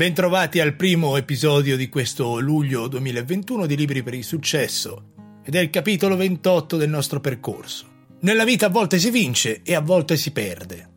[0.00, 5.12] Bentrovati al primo episodio di questo luglio 2021 di Libri per il Successo
[5.44, 7.84] ed è il capitolo 28 del nostro percorso.
[8.20, 10.88] Nella vita a volte si vince e a volte si perde.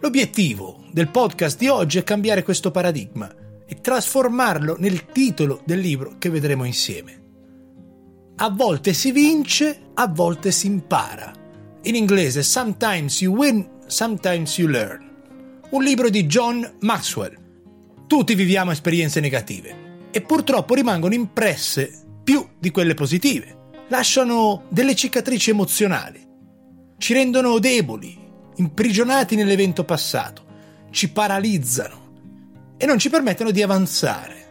[0.00, 3.32] L'obiettivo del podcast di oggi è cambiare questo paradigma
[3.64, 7.22] e trasformarlo nel titolo del libro che vedremo insieme.
[8.34, 11.32] A volte si vince, a volte si impara.
[11.82, 15.08] In inglese Sometimes you win, sometimes you learn.
[15.70, 17.41] Un libro di John Maxwell
[18.12, 23.70] tutti viviamo esperienze negative e purtroppo rimangono impresse più di quelle positive.
[23.88, 26.22] Lasciano delle cicatrici emozionali,
[26.98, 28.14] ci rendono deboli,
[28.56, 30.44] imprigionati nell'evento passato,
[30.90, 34.50] ci paralizzano e non ci permettono di avanzare.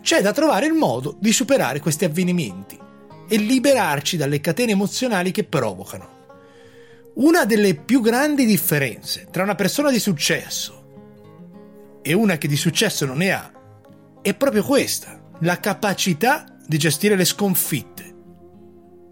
[0.00, 2.78] C'è da trovare il modo di superare questi avvenimenti
[3.28, 6.08] e liberarci dalle catene emozionali che provocano.
[7.16, 10.77] Una delle più grandi differenze tra una persona di successo
[12.08, 13.52] e una che di successo non ne ha,
[14.22, 18.14] è proprio questa, la capacità di gestire le sconfitte.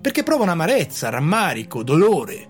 [0.01, 2.49] Perché provano amarezza, rammarico, dolore.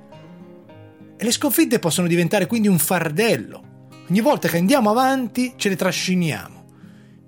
[1.16, 3.88] E le sconfitte possono diventare quindi un fardello.
[4.08, 6.64] Ogni volta che andiamo avanti ce le trasciniamo.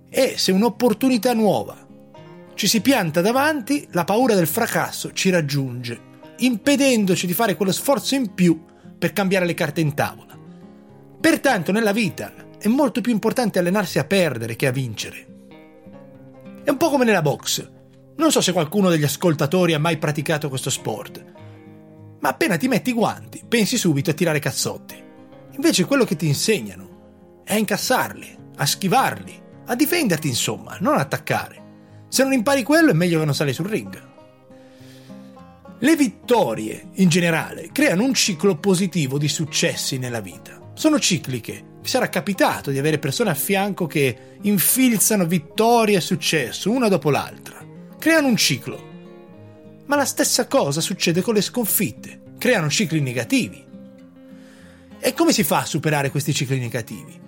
[0.09, 1.77] E se un'opportunità nuova
[2.55, 6.01] ci si pianta davanti, la paura del fracasso ci raggiunge,
[6.37, 8.65] impedendoci di fare quello sforzo in più
[8.97, 10.39] per cambiare le carte in tavola.
[11.21, 15.27] Pertanto nella vita è molto più importante allenarsi a perdere che a vincere.
[16.65, 17.71] È un po' come nella box.
[18.17, 21.25] Non so se qualcuno degli ascoltatori ha mai praticato questo sport,
[22.21, 25.01] ma appena ti metti i guanti pensi subito a tirare cazzotti.
[25.53, 31.67] Invece quello che ti insegnano è a incassarli, a schivarli, a difenderti insomma, non attaccare.
[32.09, 34.07] Se non impari quello è meglio che non sali sul ring.
[35.79, 40.73] Le vittorie, in generale, creano un ciclo positivo di successi nella vita.
[40.75, 46.71] Sono cicliche vi sarà capitato di avere persone a fianco che infilzano vittoria e successo
[46.71, 47.65] una dopo l'altra.
[47.99, 48.87] Creano un ciclo.
[49.87, 52.21] Ma la stessa cosa succede con le sconfitte.
[52.39, 53.65] Creano cicli negativi.
[55.01, 57.19] E come si fa a superare questi cicli negativi?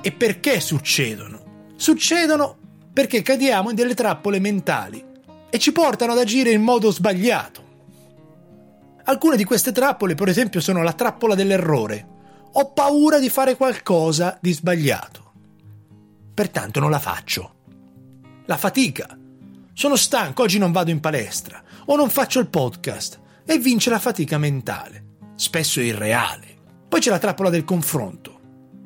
[0.00, 1.72] E perché succedono?
[1.76, 2.56] Succedono
[2.92, 5.04] perché cadiamo in delle trappole mentali
[5.50, 7.66] e ci portano ad agire in modo sbagliato.
[9.04, 12.06] Alcune di queste trappole, per esempio, sono la trappola dell'errore,
[12.52, 15.32] ho paura di fare qualcosa di sbagliato.
[16.34, 17.54] Pertanto non la faccio.
[18.46, 19.18] La fatica.
[19.72, 23.98] Sono stanco, oggi non vado in palestra o non faccio il podcast e vince la
[23.98, 26.56] fatica mentale, spesso irreale.
[26.88, 28.40] Poi c'è la trappola del confronto.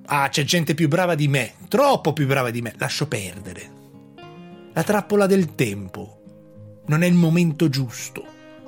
[0.06, 3.70] Ah, c'è gente più brava di me, troppo più brava di me, lascio perdere.
[4.72, 6.20] La trappola del tempo.
[6.86, 8.24] Non è il momento giusto,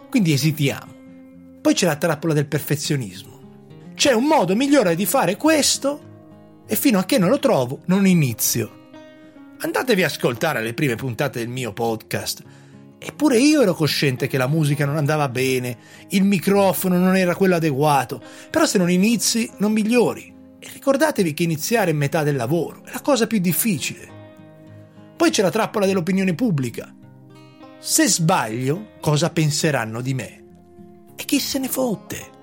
[0.09, 0.93] quindi esitiamo.
[1.61, 3.34] Poi c'è la trappola del perfezionismo.
[4.05, 8.07] C'è un modo migliore di fare questo e fino a che non lo trovo non
[8.07, 8.91] inizio.
[9.61, 12.43] Andatevi a ascoltare le prime puntate del mio podcast.
[12.99, 15.79] Eppure io ero cosciente che la musica non andava bene,
[16.11, 20.31] il microfono non era quello adeguato, però se non inizi non migliori.
[20.59, 24.07] E ricordatevi che iniziare è metà del lavoro, è la cosa più difficile.
[25.17, 26.95] Poi c'è la trappola dell'opinione pubblica.
[27.79, 30.45] Se sbaglio, cosa penseranno di me?
[31.17, 32.34] E chi se ne fotte?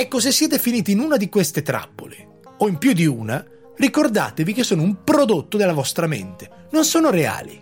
[0.00, 3.44] Ecco, se siete finiti in una di queste trappole, o in più di una,
[3.74, 7.60] ricordatevi che sono un prodotto della vostra mente, non sono reali.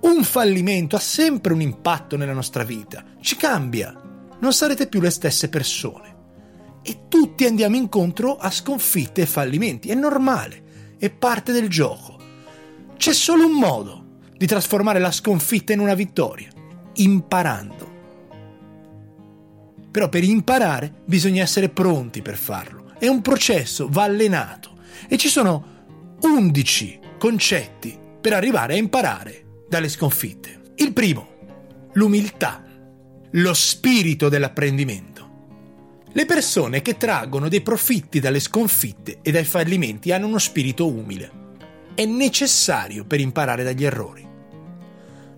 [0.00, 3.96] Un fallimento ha sempre un impatto nella nostra vita, ci cambia,
[4.40, 6.16] non sarete più le stesse persone.
[6.82, 12.18] E tutti andiamo incontro a sconfitte e fallimenti, è normale, è parte del gioco.
[12.96, 16.48] C'è solo un modo di trasformare la sconfitta in una vittoria,
[16.94, 17.97] imparando.
[19.90, 22.92] Però per imparare bisogna essere pronti per farlo.
[22.98, 24.76] È un processo, va allenato.
[25.08, 25.76] E ci sono
[26.20, 30.72] 11 concetti per arrivare a imparare dalle sconfitte.
[30.76, 31.28] Il primo,
[31.94, 32.64] l'umiltà,
[33.32, 35.16] lo spirito dell'apprendimento.
[36.12, 41.46] Le persone che traggono dei profitti dalle sconfitte e dai fallimenti hanno uno spirito umile.
[41.94, 44.26] È necessario per imparare dagli errori.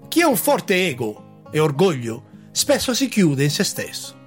[0.08, 4.18] Chi ha un forte ego e orgoglio spesso si chiude in se stesso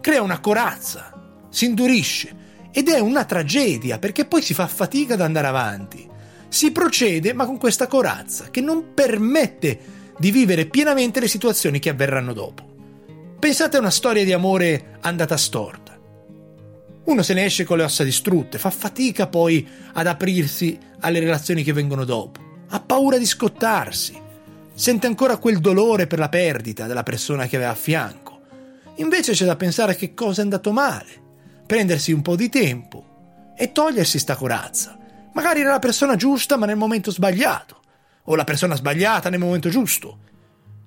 [0.00, 1.12] crea una corazza,
[1.50, 2.38] si indurisce
[2.72, 6.08] ed è una tragedia perché poi si fa fatica ad andare avanti.
[6.48, 9.78] Si procede ma con questa corazza che non permette
[10.18, 12.68] di vivere pienamente le situazioni che avverranno dopo.
[13.38, 15.98] Pensate a una storia di amore andata storta.
[17.04, 21.62] Uno se ne esce con le ossa distrutte, fa fatica poi ad aprirsi alle relazioni
[21.62, 24.20] che vengono dopo, ha paura di scottarsi,
[24.74, 28.29] sente ancora quel dolore per la perdita della persona che aveva a fianco
[28.96, 31.08] Invece c'è da pensare che cosa è andato male,
[31.66, 34.98] prendersi un po' di tempo e togliersi sta corazza
[35.32, 37.80] Magari era la persona giusta ma nel momento sbagliato,
[38.24, 40.18] o la persona sbagliata nel momento giusto.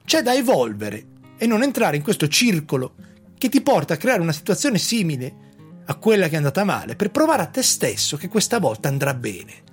[0.03, 1.05] C'è da evolvere
[1.37, 2.95] e non entrare in questo circolo
[3.37, 5.51] che ti porta a creare una situazione simile
[5.85, 9.13] a quella che è andata male per provare a te stesso che questa volta andrà
[9.13, 9.71] bene.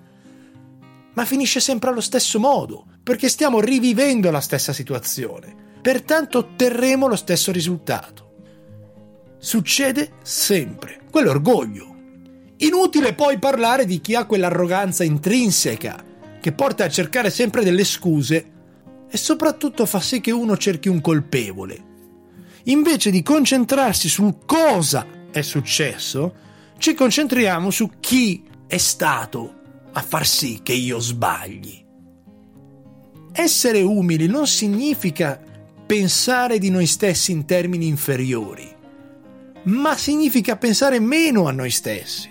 [1.14, 7.16] Ma finisce sempre allo stesso modo, perché stiamo rivivendo la stessa situazione, pertanto otterremo lo
[7.16, 8.28] stesso risultato.
[9.38, 11.96] Succede sempre, quell'orgoglio.
[12.58, 16.04] Inutile poi parlare di chi ha quell'arroganza intrinseca
[16.40, 18.50] che porta a cercare sempre delle scuse
[19.08, 21.88] e soprattutto fa sì che uno cerchi un colpevole.
[22.64, 26.34] Invece di concentrarsi sul cosa è successo,
[26.76, 29.54] ci concentriamo su chi è stato
[29.92, 31.84] a far sì che io sbagli.
[33.32, 35.40] Essere umili non significa
[35.90, 38.72] pensare di noi stessi in termini inferiori,
[39.64, 42.30] ma significa pensare meno a noi stessi,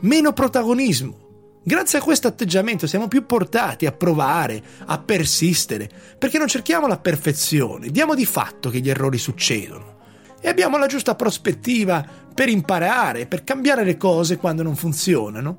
[0.00, 1.60] meno protagonismo.
[1.62, 5.88] Grazie a questo atteggiamento siamo più portati a provare, a persistere,
[6.18, 9.96] perché non cerchiamo la perfezione, diamo di fatto che gli errori succedono
[10.38, 15.58] e abbiamo la giusta prospettiva per imparare, per cambiare le cose quando non funzionano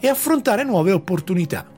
[0.00, 1.70] e affrontare nuove opportunità.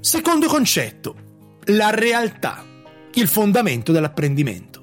[0.00, 1.30] Secondo concetto,
[1.66, 2.64] la realtà,
[3.14, 4.80] il fondamento dell'apprendimento.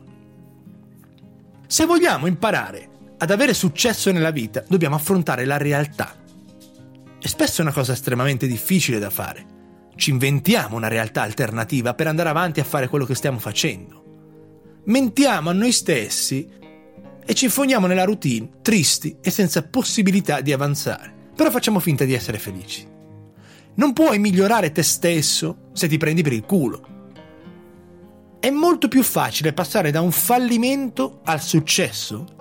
[1.67, 6.15] Se vogliamo imparare ad avere successo nella vita, dobbiamo affrontare la realtà.
[7.21, 9.57] E spesso è una cosa estremamente difficile da fare.
[9.95, 13.99] Ci inventiamo una realtà alternativa per andare avanti a fare quello che stiamo facendo
[14.89, 16.47] mentiamo a noi stessi
[17.25, 21.13] e ci infondiamo nella routine, tristi e senza possibilità di avanzare.
[21.35, 22.87] Però facciamo finta di essere felici.
[23.75, 26.87] Non puoi migliorare te stesso se ti prendi per il culo.
[28.39, 32.37] È molto più facile passare da un fallimento al successo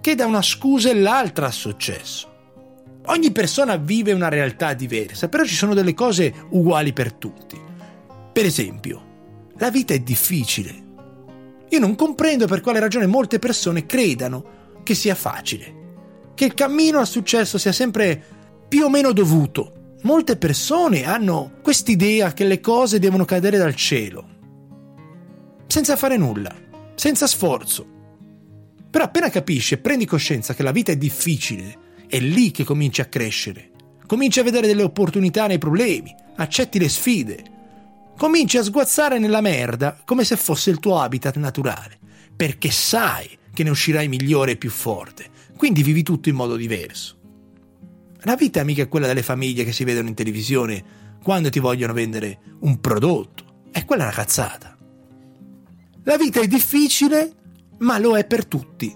[0.00, 2.32] che da una scusa e l'altra al successo.
[3.06, 7.60] Ogni persona vive una realtà diversa, però ci sono delle cose uguali per tutti.
[8.32, 9.02] Per esempio,
[9.56, 10.82] la vita è difficile
[11.74, 14.44] io non comprendo per quale ragione molte persone credano
[14.84, 18.22] che sia facile, che il cammino al successo sia sempre
[18.68, 19.72] più o meno dovuto.
[20.04, 24.28] Molte persone hanno quest'idea che le cose devono cadere dal cielo,
[25.66, 26.54] senza fare nulla,
[26.94, 27.86] senza sforzo.
[28.90, 33.00] Però appena capisci e prendi coscienza che la vita è difficile, è lì che cominci
[33.00, 33.70] a crescere.
[34.06, 37.42] Cominci a vedere delle opportunità nei problemi, accetti le sfide,
[38.18, 41.98] cominci a sguazzare nella merda come se fosse il tuo habitat naturale,
[42.36, 47.22] perché sai che ne uscirai migliore e più forte, quindi vivi tutto in modo diverso.
[48.24, 51.92] La vita è mica quella delle famiglie che si vedono in televisione quando ti vogliono
[51.92, 54.76] vendere un prodotto, è quella una cazzata.
[56.04, 57.32] La vita è difficile,
[57.78, 58.94] ma lo è per tutti.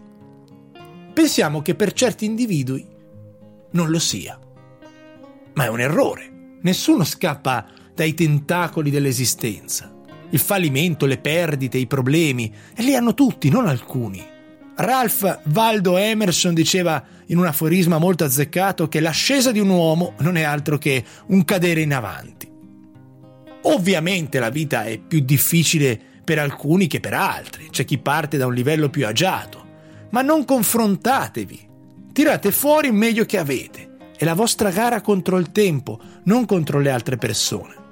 [1.13, 2.87] Pensiamo che per certi individui
[3.73, 4.39] non lo sia.
[5.55, 6.57] Ma è un errore.
[6.63, 9.95] Nessuno scappa dai tentacoli dell'esistenza.
[10.31, 14.25] Il fallimento, le perdite, i problemi, e li hanno tutti, non alcuni.
[14.81, 20.37] Ralph Waldo Emerson diceva in un aforisma molto azzeccato che l'ascesa di un uomo non
[20.37, 22.49] è altro che un cadere in avanti.
[23.63, 28.47] Ovviamente la vita è più difficile per alcuni che per altri, c'è chi parte da
[28.47, 29.67] un livello più agiato,
[30.11, 31.69] ma non confrontatevi,
[32.13, 36.79] tirate fuori il meglio che avete, è la vostra gara contro il tempo, non contro
[36.79, 37.88] le altre persone.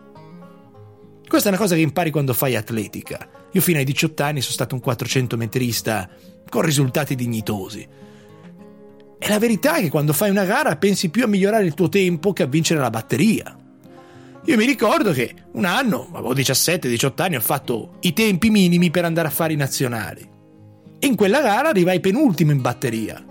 [1.28, 3.28] Questa è una cosa che impari quando fai atletica.
[3.52, 6.09] Io fino ai 18 anni sono stato un 400 metrista
[6.49, 7.87] con risultati dignitosi.
[9.18, 11.88] E la verità è che quando fai una gara pensi più a migliorare il tuo
[11.88, 13.56] tempo che a vincere la batteria.
[14.45, 19.04] Io mi ricordo che un anno, avevo 17-18 anni, ho fatto i tempi minimi per
[19.04, 20.28] andare a fare i nazionali.
[20.99, 23.25] E in quella gara arrivai penultimo in batteria,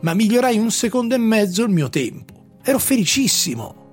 [0.00, 2.58] ma migliorai un secondo e mezzo il mio tempo.
[2.62, 3.87] Ero felicissimo.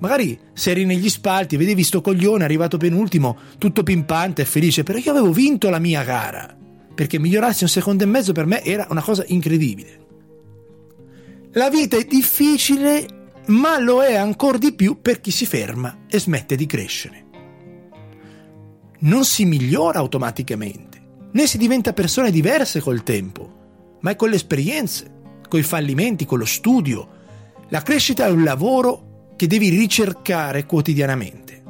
[0.00, 4.98] Magari se eri negli spalti, vedevi sto coglione arrivato penultimo, tutto pimpante e felice, però
[4.98, 6.56] io avevo vinto la mia gara.
[6.94, 10.06] Perché migliorarsi un secondo e mezzo per me era una cosa incredibile.
[11.52, 13.06] La vita è difficile,
[13.46, 17.26] ma lo è ancora di più per chi si ferma e smette di crescere.
[19.00, 21.00] Non si migliora automaticamente,
[21.32, 25.10] né si diventa persone diverse col tempo, ma è con le esperienze,
[25.48, 27.08] con i fallimenti, con lo studio.
[27.70, 29.07] La crescita è un lavoro
[29.38, 31.62] che devi ricercare quotidianamente.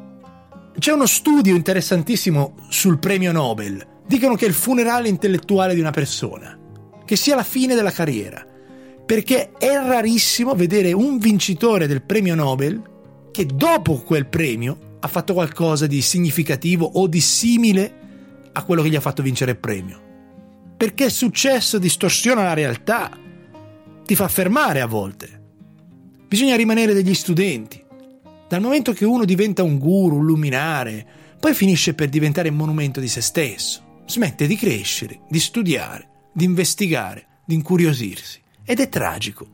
[0.79, 3.87] C'è uno studio interessantissimo sul premio Nobel.
[4.07, 6.59] Dicono che è il funerale intellettuale di una persona,
[7.05, 8.43] che sia la fine della carriera,
[9.05, 12.81] perché è rarissimo vedere un vincitore del premio Nobel
[13.31, 18.89] che dopo quel premio ha fatto qualcosa di significativo o di simile a quello che
[18.89, 20.01] gli ha fatto vincere il premio.
[20.75, 23.11] Perché il successo distorsiona la realtà,
[24.07, 25.38] ti fa fermare a volte
[26.29, 27.83] Bisogna rimanere degli studenti.
[28.49, 31.07] Dal momento che uno diventa un guru, un luminare,
[31.41, 34.03] poi finisce per diventare monumento di se stesso.
[34.05, 38.43] Smette di crescere, di studiare, di investigare, di incuriosirsi.
[38.63, 39.49] Ed è tragico.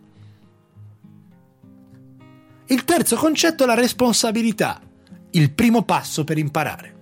[2.67, 4.81] Il terzo concetto è la responsabilità,
[5.31, 6.95] il primo passo per imparare.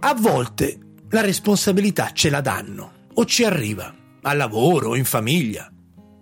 [0.00, 0.78] A volte
[1.10, 5.70] la responsabilità ce la danno o ci arriva, al lavoro in famiglia.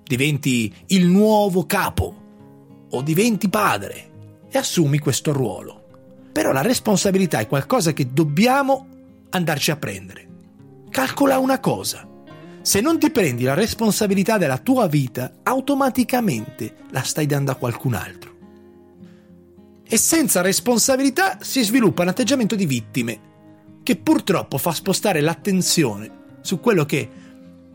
[0.02, 2.17] Diventi il nuovo capo
[2.90, 4.10] o diventi padre
[4.50, 5.86] e assumi questo ruolo.
[6.32, 8.86] Però la responsabilità è qualcosa che dobbiamo
[9.30, 10.26] andarci a prendere.
[10.90, 12.06] Calcola una cosa.
[12.62, 17.94] Se non ti prendi la responsabilità della tua vita, automaticamente la stai dando a qualcun
[17.94, 18.36] altro.
[19.82, 23.20] E senza responsabilità si sviluppa un atteggiamento di vittime,
[23.82, 26.10] che purtroppo fa spostare l'attenzione
[26.42, 27.08] su quello che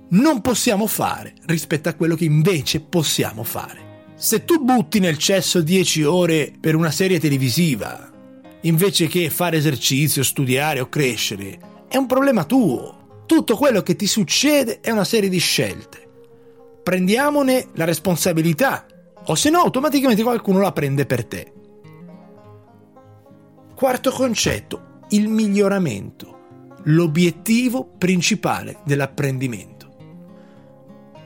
[0.10, 3.83] non possiamo fare rispetto a quello che invece possiamo fare.
[4.15, 8.12] Se tu butti nel cesso 10 ore per una serie televisiva,
[8.62, 13.24] invece che fare esercizio, studiare o crescere, è un problema tuo.
[13.25, 16.08] Tutto quello che ti succede è una serie di scelte.
[16.84, 18.86] Prendiamone la responsabilità,
[19.25, 21.53] o se no automaticamente qualcuno la prende per te.
[23.75, 29.72] Quarto concetto, il miglioramento, l'obiettivo principale dell'apprendimento.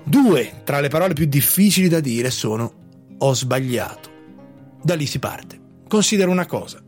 [0.03, 2.76] Due tra le parole più difficili da dire sono
[3.17, 4.09] ho sbagliato.
[4.81, 5.59] Da lì si parte.
[5.87, 6.83] Considera una cosa.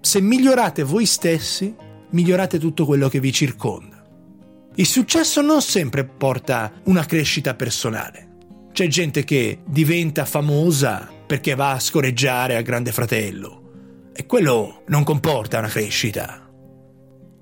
[0.00, 1.74] Se migliorate voi stessi,
[2.10, 4.02] migliorate tutto quello che vi circonda.
[4.76, 8.34] Il successo non sempre porta una crescita personale.
[8.72, 15.02] C'è gente che diventa famosa perché va a scoreggiare al Grande Fratello e quello non
[15.02, 16.46] comporta una crescita.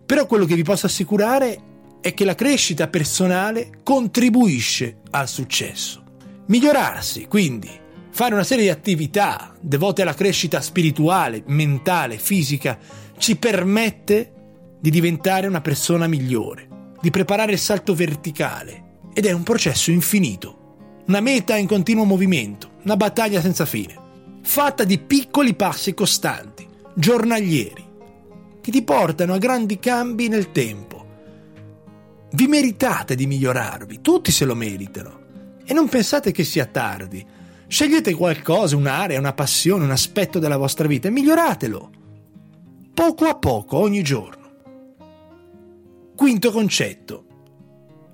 [0.06, 6.03] Però quello che vi posso assicurare è che la crescita personale contribuisce al successo.
[6.46, 7.70] Migliorarsi, quindi,
[8.10, 12.78] fare una serie di attività devote alla crescita spirituale, mentale, fisica,
[13.16, 14.32] ci permette
[14.78, 16.68] di diventare una persona migliore,
[17.00, 18.82] di preparare il salto verticale.
[19.14, 23.96] Ed è un processo infinito, una meta in continuo movimento, una battaglia senza fine,
[24.42, 27.84] fatta di piccoli passi costanti, giornalieri,
[28.60, 31.06] che ti portano a grandi cambi nel tempo.
[32.32, 35.23] Vi meritate di migliorarvi, tutti se lo meritano.
[35.64, 37.24] E non pensate che sia tardi.
[37.66, 41.90] Scegliete qualcosa, un'area, una passione, un aspetto della vostra vita e miglioratelo.
[42.92, 44.42] Poco a poco, ogni giorno.
[46.14, 47.24] Quinto concetto.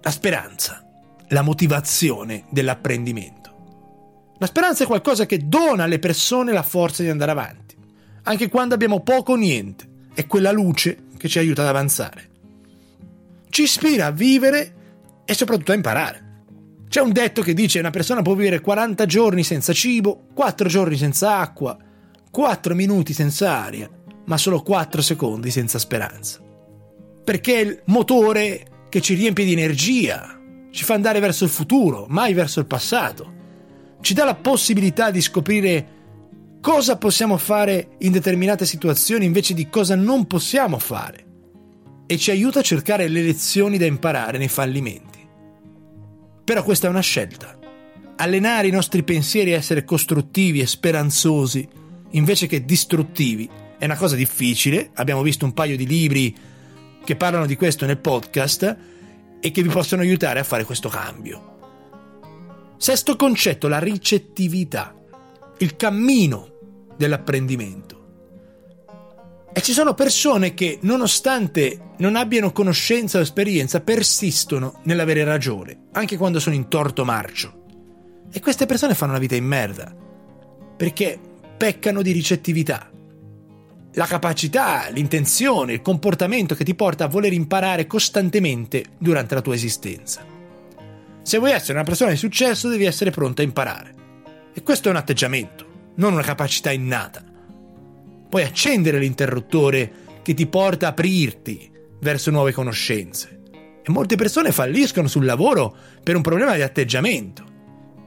[0.00, 0.84] La speranza,
[1.28, 3.38] la motivazione dell'apprendimento.
[4.38, 7.76] La speranza è qualcosa che dona alle persone la forza di andare avanti,
[8.22, 9.88] anche quando abbiamo poco o niente.
[10.14, 12.30] È quella luce che ci aiuta ad avanzare
[13.50, 14.74] ci ispira a vivere
[15.24, 16.29] e soprattutto a imparare.
[16.90, 20.68] C'è un detto che dice che una persona può vivere 40 giorni senza cibo, 4
[20.68, 21.78] giorni senza acqua,
[22.28, 23.88] 4 minuti senza aria,
[24.26, 26.40] ma solo 4 secondi senza speranza.
[27.22, 30.36] Perché è il motore che ci riempie di energia,
[30.72, 33.34] ci fa andare verso il futuro, mai verso il passato.
[34.00, 35.86] Ci dà la possibilità di scoprire
[36.60, 41.24] cosa possiamo fare in determinate situazioni invece di cosa non possiamo fare
[42.04, 45.19] e ci aiuta a cercare le lezioni da imparare nei fallimenti.
[46.44, 47.58] Però questa è una scelta.
[48.16, 51.66] Allenare i nostri pensieri a essere costruttivi e speranzosi
[52.10, 54.90] invece che distruttivi è una cosa difficile.
[54.94, 56.36] Abbiamo visto un paio di libri
[57.04, 58.76] che parlano di questo nel podcast
[59.40, 61.58] e che vi possono aiutare a fare questo cambio.
[62.76, 64.94] Sesto concetto, la ricettività,
[65.58, 66.48] il cammino
[66.96, 67.99] dell'apprendimento.
[69.52, 76.16] E ci sono persone che, nonostante non abbiano conoscenza o esperienza, persistono nell'avere ragione, anche
[76.16, 77.64] quando sono in torto marcio.
[78.30, 79.92] E queste persone fanno una vita in merda,
[80.76, 81.18] perché
[81.56, 82.88] peccano di ricettività.
[83.94, 89.54] La capacità, l'intenzione, il comportamento che ti porta a voler imparare costantemente durante la tua
[89.54, 90.24] esistenza.
[91.22, 93.94] Se vuoi essere una persona di successo devi essere pronta a imparare.
[94.54, 95.66] E questo è un atteggiamento,
[95.96, 97.29] non una capacità innata
[98.30, 101.70] puoi accendere l'interruttore che ti porta a aprirti
[102.00, 103.40] verso nuove conoscenze.
[103.82, 107.44] E molte persone falliscono sul lavoro per un problema di atteggiamento.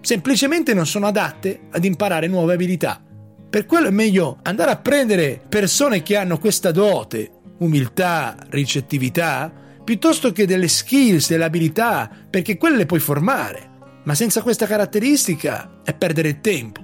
[0.01, 3.03] Semplicemente non sono adatte ad imparare nuove abilità.
[3.50, 9.51] Per quello è meglio andare a prendere persone che hanno questa dote, umiltà, ricettività,
[9.84, 13.72] piuttosto che delle skills, delle abilità, perché quelle le puoi formare.
[14.06, 16.83] Ma senza questa caratteristica è perdere tempo.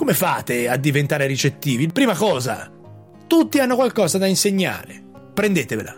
[0.00, 1.86] Come fate a diventare ricettivi?
[1.88, 2.70] Prima cosa,
[3.26, 4.98] tutti hanno qualcosa da insegnare.
[5.34, 5.94] Prendetevela.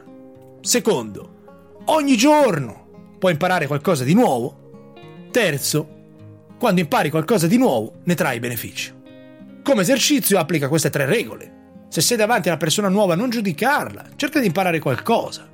[0.60, 4.90] Secondo, ogni giorno puoi imparare qualcosa di nuovo.
[5.30, 6.00] Terzo,
[6.58, 8.92] Quando impari qualcosa di nuovo, ne trai beneficio.
[9.62, 11.84] Come esercizio applica queste tre regole.
[11.88, 15.48] Se sei davanti a una persona nuova, non giudicarla, cerca di imparare qualcosa.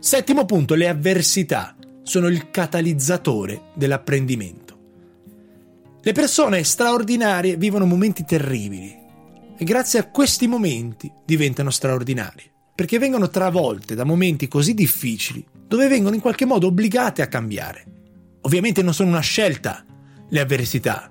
[0.00, 4.63] Settimo punto, le avversità sono il catalizzatore dell'apprendimento.
[6.06, 8.94] Le persone straordinarie vivono momenti terribili
[9.56, 15.88] e grazie a questi momenti diventano straordinarie, perché vengono travolte da momenti così difficili dove
[15.88, 17.86] vengono in qualche modo obbligate a cambiare.
[18.42, 19.82] Ovviamente non sono una scelta
[20.28, 21.10] le avversità,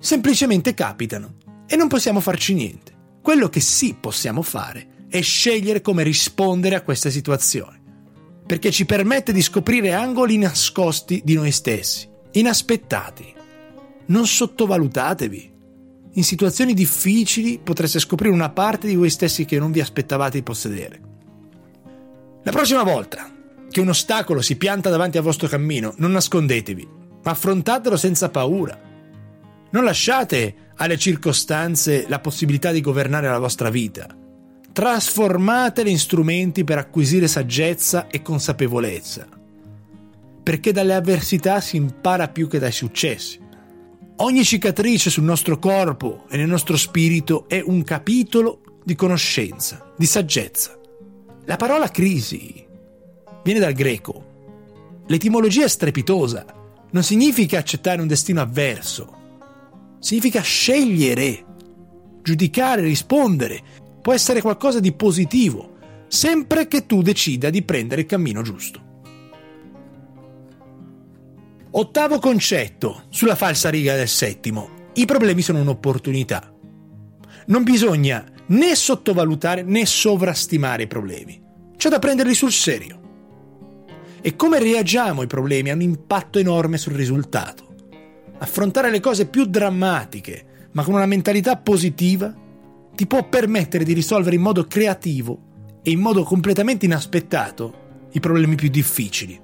[0.00, 2.92] semplicemente capitano e non possiamo farci niente.
[3.22, 7.80] Quello che sì possiamo fare è scegliere come rispondere a queste situazioni,
[8.44, 13.34] perché ci permette di scoprire angoli nascosti di noi stessi, inaspettati.
[14.06, 15.50] Non sottovalutatevi.
[16.14, 20.42] In situazioni difficili potreste scoprire una parte di voi stessi che non vi aspettavate di
[20.42, 21.00] possedere.
[22.42, 23.30] La prossima volta
[23.70, 26.88] che un ostacolo si pianta davanti al vostro cammino, non nascondetevi,
[27.22, 28.78] ma affrontatelo senza paura.
[29.70, 34.06] Non lasciate alle circostanze la possibilità di governare la vostra vita.
[34.72, 39.26] Trasformatele in strumenti per acquisire saggezza e consapevolezza.
[40.42, 43.40] Perché dalle avversità si impara più che dai successi.
[44.16, 50.06] Ogni cicatrice sul nostro corpo e nel nostro spirito è un capitolo di conoscenza, di
[50.06, 50.78] saggezza.
[51.46, 52.64] La parola crisi
[53.42, 55.00] viene dal greco.
[55.06, 56.44] L'etimologia è strepitosa.
[56.90, 59.20] Non significa accettare un destino avverso,
[59.98, 61.44] significa scegliere,
[62.22, 63.60] giudicare, rispondere.
[64.02, 65.78] Può essere qualcosa di positivo,
[66.08, 68.81] sempre che tu decida di prendere il cammino giusto.
[71.74, 74.90] Ottavo concetto sulla falsa riga del settimo.
[74.94, 76.52] I problemi sono un'opportunità.
[77.46, 81.40] Non bisogna né sottovalutare né sovrastimare i problemi.
[81.76, 83.00] C'è da prenderli sul serio.
[84.20, 87.70] E come reagiamo ai problemi ha un impatto enorme sul risultato
[88.42, 92.34] affrontare le cose più drammatiche, ma con una mentalità positiva,
[92.94, 98.56] ti può permettere di risolvere in modo creativo e in modo completamente inaspettato i problemi
[98.56, 99.40] più difficili.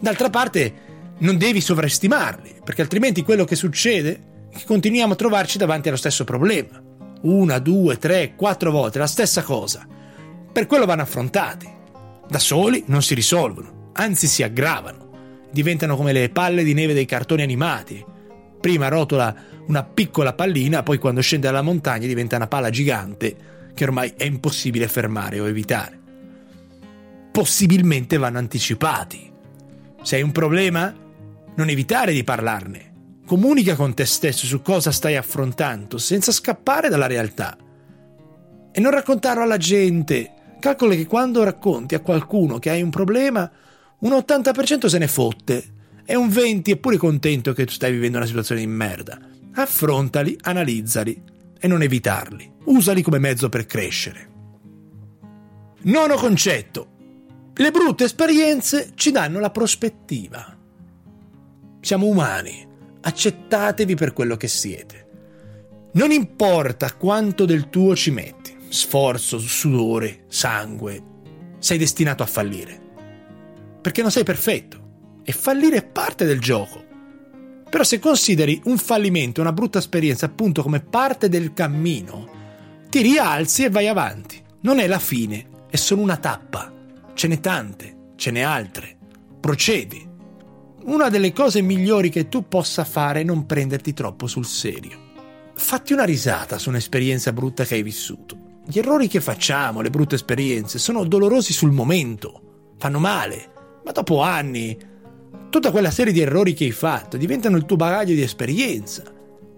[0.00, 0.74] D'altra parte,
[1.18, 4.20] non devi sovrestimarli, perché altrimenti quello che succede
[4.50, 6.82] è che continuiamo a trovarci davanti allo stesso problema.
[7.22, 9.86] Una, due, tre, quattro volte la stessa cosa.
[10.52, 11.70] Per quello vanno affrontati.
[12.28, 15.02] Da soli non si risolvono, anzi si aggravano
[15.52, 18.04] diventano come le palle di neve dei cartoni animati.
[18.60, 19.34] Prima rotola
[19.66, 23.36] una piccola pallina, poi quando scende dalla montagna diventa una palla gigante
[23.74, 26.00] che ormai è impossibile fermare o evitare.
[27.30, 29.30] Possibilmente vanno anticipati.
[30.02, 30.92] Se hai un problema,
[31.56, 32.90] non evitare di parlarne.
[33.26, 37.56] Comunica con te stesso su cosa stai affrontando senza scappare dalla realtà.
[38.72, 40.32] E non raccontarlo alla gente.
[40.60, 43.50] Calcola che quando racconti a qualcuno che hai un problema,
[44.00, 45.64] un 80% se ne fotte
[46.04, 49.18] e un 20% è pure contento che tu stai vivendo una situazione di merda.
[49.54, 51.22] Affrontali, analizzali
[51.58, 52.50] e non evitarli.
[52.64, 54.30] Usali come mezzo per crescere.
[55.82, 56.88] Nono concetto.
[57.54, 60.56] Le brutte esperienze ci danno la prospettiva.
[61.82, 62.66] Siamo umani,
[63.02, 65.08] accettatevi per quello che siete.
[65.92, 71.02] Non importa quanto del tuo ci metti, sforzo, sudore, sangue,
[71.58, 72.82] sei destinato a fallire
[73.82, 74.80] perché non sei perfetto
[75.24, 76.82] e fallire è parte del gioco.
[77.68, 82.30] Però se consideri un fallimento, una brutta esperienza appunto come parte del cammino,
[82.88, 84.40] ti rialzi e vai avanti.
[84.60, 86.72] Non è la fine, è solo una tappa.
[87.14, 88.96] Ce n'è tante, ce n'è altre.
[89.40, 90.10] Procedi.
[90.84, 95.10] Una delle cose migliori che tu possa fare è non prenderti troppo sul serio.
[95.54, 98.36] Fatti una risata su un'esperienza brutta che hai vissuto.
[98.66, 104.22] Gli errori che facciamo, le brutte esperienze, sono dolorosi sul momento, fanno male, ma dopo
[104.22, 104.76] anni,
[105.50, 109.04] tutta quella serie di errori che hai fatto diventano il tuo bagaglio di esperienza,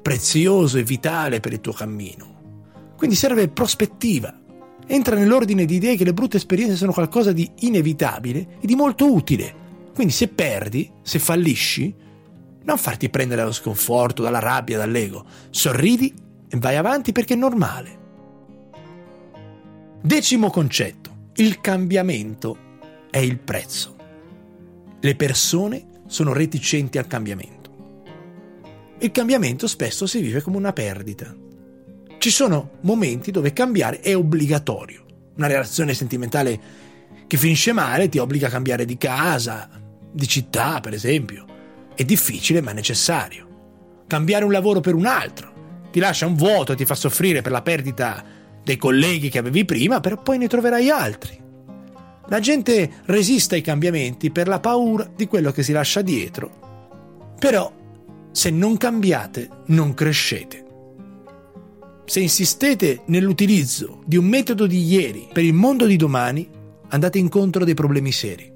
[0.03, 2.93] prezioso e vitale per il tuo cammino.
[2.99, 4.41] Quindi serve prospettiva.
[4.87, 9.11] Entra nell'ordine di idee che le brutte esperienze sono qualcosa di inevitabile e di molto
[9.11, 9.63] utile.
[9.95, 11.95] Quindi se perdi, se fallisci,
[12.65, 15.25] non farti prendere dallo sconforto, dalla rabbia, dall'ego.
[15.51, 16.13] Sorridi
[16.49, 18.03] e vai avanti perché è normale.
[20.03, 21.13] Decimo concetto.
[21.37, 22.59] Il cambiamento
[23.11, 23.95] è il prezzo
[25.05, 27.73] le persone sono reticenti al cambiamento.
[29.01, 31.37] Il cambiamento spesso si vive come una perdita.
[32.17, 35.05] Ci sono momenti dove cambiare è obbligatorio.
[35.37, 36.59] Una relazione sentimentale
[37.27, 39.69] che finisce male ti obbliga a cambiare di casa,
[40.15, 41.45] di città, per esempio.
[41.95, 44.03] È difficile ma necessario.
[44.07, 45.53] Cambiare un lavoro per un altro
[45.91, 48.25] ti lascia un vuoto e ti fa soffrire per la perdita
[48.65, 51.41] dei colleghi che avevi prima, però poi ne troverai altri.
[52.29, 57.35] La gente resiste ai cambiamenti per la paura di quello che si lascia dietro.
[57.39, 57.83] Però
[58.33, 60.65] Se non cambiate, non crescete.
[62.05, 66.49] Se insistete nell'utilizzo di un metodo di ieri per il mondo di domani,
[66.89, 68.54] andate incontro a dei problemi seri.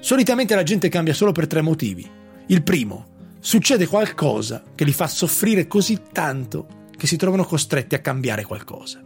[0.00, 2.08] Solitamente la gente cambia solo per tre motivi.
[2.46, 8.00] Il primo, succede qualcosa che li fa soffrire così tanto che si trovano costretti a
[8.00, 9.02] cambiare qualcosa.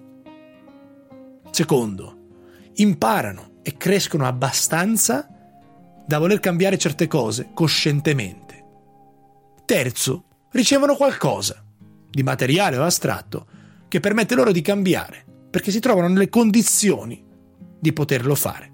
[1.50, 2.16] Secondo,
[2.74, 5.28] imparano e crescono abbastanza
[6.07, 8.64] da voler cambiare certe cose coscientemente.
[9.64, 11.64] Terzo, ricevono qualcosa,
[12.11, 13.46] di materiale o astratto,
[13.88, 17.24] che permette loro di cambiare, perché si trovano nelle condizioni
[17.78, 18.72] di poterlo fare.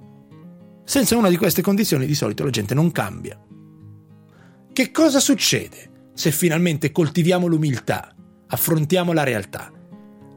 [0.88, 3.38] Senza una di queste condizioni di solito la gente non cambia.
[4.72, 9.70] Che cosa succede se finalmente coltiviamo l'umiltà, affrontiamo la realtà,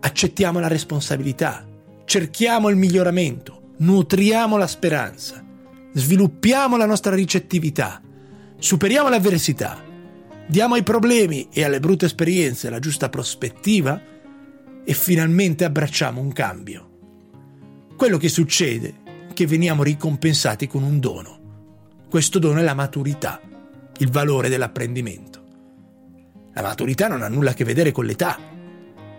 [0.02, 1.66] accettiamo la responsabilità,
[2.04, 5.42] cerchiamo il miglioramento, nutriamo la speranza,
[5.94, 8.02] sviluppiamo la nostra ricettività,
[8.58, 9.82] superiamo l'avversità,
[10.48, 14.02] diamo ai problemi e alle brutte esperienze la giusta prospettiva
[14.84, 16.90] e finalmente abbracciamo un cambio.
[17.96, 19.01] Quello che succede
[19.34, 21.40] che veniamo ricompensati con un dono.
[22.10, 23.40] Questo dono è la maturità,
[23.98, 25.44] il valore dell'apprendimento.
[26.54, 28.38] La maturità non ha nulla a che vedere con l'età,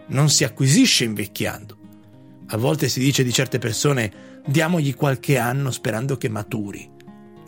[0.09, 1.79] non si acquisisce invecchiando.
[2.49, 6.91] A volte si dice di certe persone diamogli qualche anno sperando che maturi.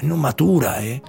[0.00, 1.03] Non matura, eh?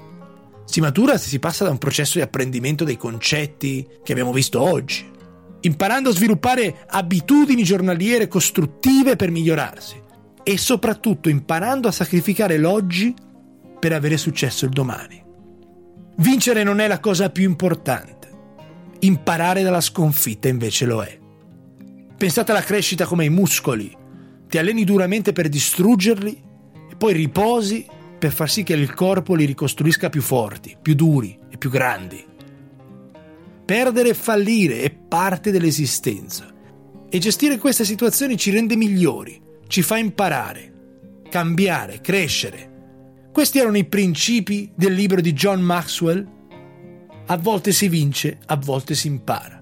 [0.65, 4.59] Si matura se si passa da un processo di apprendimento dei concetti che abbiamo visto
[4.59, 5.09] oggi,
[5.61, 10.03] imparando a sviluppare abitudini giornaliere costruttive per migliorarsi
[10.47, 13.15] e soprattutto imparando a sacrificare l'oggi
[13.79, 15.19] per avere successo il domani.
[16.17, 18.29] Vincere non è la cosa più importante,
[18.99, 21.19] imparare dalla sconfitta invece lo è.
[22.15, 23.91] Pensate alla crescita come ai muscoli,
[24.47, 26.43] ti alleni duramente per distruggerli
[26.91, 27.87] e poi riposi
[28.19, 32.23] per far sì che il corpo li ricostruisca più forti, più duri e più grandi.
[33.65, 36.53] Perdere e fallire è parte dell'esistenza
[37.09, 40.73] e gestire queste situazioni ci rende migliori, ci fa imparare,
[41.29, 42.73] cambiare, crescere.
[43.31, 46.33] Questi erano i principi del libro di John Maxwell.
[47.27, 49.61] A volte si vince, a volte si impara.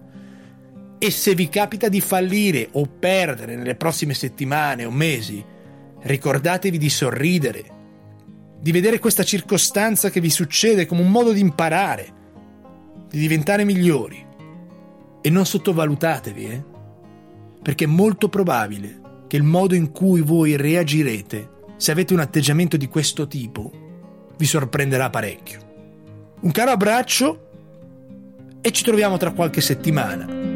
[1.00, 5.44] E se vi capita di fallire o perdere nelle prossime settimane o mesi,
[6.02, 7.63] ricordatevi di sorridere,
[8.60, 12.13] di vedere questa circostanza che vi succede come un modo di imparare,
[13.10, 14.26] di diventare migliori.
[15.22, 16.63] E non sottovalutatevi, eh?
[17.62, 19.03] perché è molto probabile
[19.34, 23.72] che il modo in cui voi reagirete, se avete un atteggiamento di questo tipo,
[24.38, 25.60] vi sorprenderà parecchio.
[26.41, 27.50] Un caro abbraccio
[28.62, 30.53] e ci troviamo tra qualche settimana